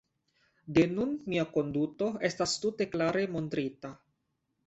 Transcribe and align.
De 0.77 0.83
nun 0.93 1.11
mia 1.33 1.43
konduto 1.57 2.07
estas 2.29 2.55
tute 2.65 2.87
klare 2.95 3.27
montrita. 3.35 3.93